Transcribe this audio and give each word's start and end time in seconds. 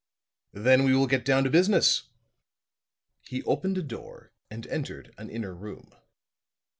"Then 0.55 0.83
we 0.83 0.95
will 0.95 1.05
get 1.05 1.23
down 1.23 1.43
to 1.43 1.51
business." 1.51 2.07
He 3.29 3.43
opened 3.43 3.77
a 3.77 3.83
door 3.83 4.31
and 4.49 4.65
entered 4.65 5.13
an 5.19 5.29
inner 5.29 5.53
room. 5.53 5.93